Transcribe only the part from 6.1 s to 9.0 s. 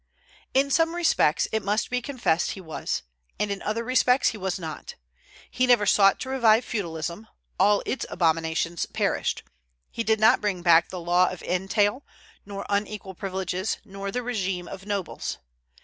to revive feudalism; all its abominations